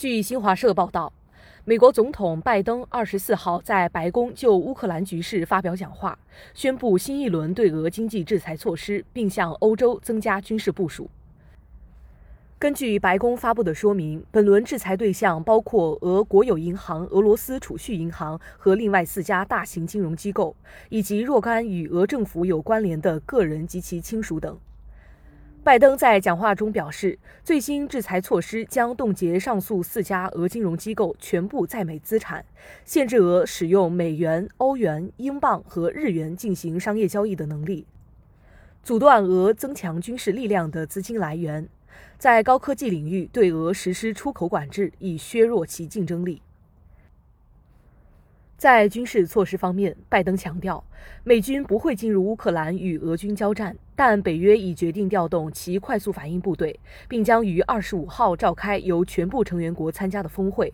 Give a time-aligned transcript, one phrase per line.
[0.00, 1.12] 据新华社报道，
[1.66, 6.18] 美国总统拜登二十四号在白宫就乌克兰局势发表讲话，
[6.54, 11.10] 宣布新一轮对俄经济制裁措施，并向欧洲增加军事部署。
[12.58, 20.56] 根据白宫发布的说明，本轮制裁对象包括俄国有银行、俄罗斯储蓄银行和另外四家大型金融机构，
[20.88, 24.58] 以及若干与俄政府有关联的个人及其亲属等。
[25.70, 32.44] 拜登在讲话中表示，最新制裁措施将冻结上述四家俄金融机构全部在美资产，
[32.84, 37.86] 限制俄使用美元、欧元、英镑和日元进行商业交易的能力，
[38.82, 41.68] 阻断俄增强军事力量的资金来源，
[42.18, 46.42] 在高科技领域对俄实施出口管制，以削弱其竞争力。
[48.60, 50.84] 在军事措施方面，拜登强调，
[51.24, 56.78] 美军不会进入乌克兰与俄军交战，但北约已决定调动其快速反应部队，
[57.08, 60.70] 并将于二十五号召开由全部成员国参加的峰会。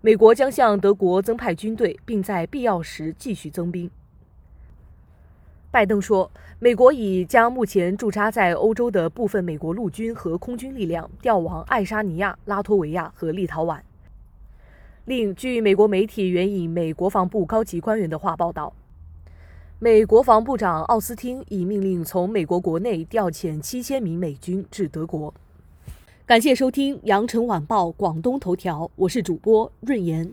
[0.00, 3.88] 美国将向德国增派军队，并在必要时继续增兵。
[5.70, 13.78] 拜登说，美国已将目前驻扎在欧洲的部分美国陆军和空军力量调往爱沙尼亚、拉脱维亚和立陶宛。
[15.04, 18.72] 另据美国媒体援引美国防部高级官员的话报道，
[19.80, 25.34] 美国防部长奥斯汀已命令从美国国内调遣七千名美军至德国。
[26.24, 30.32] 感谢收听《羊城晚报广东头条》，我是主播润言。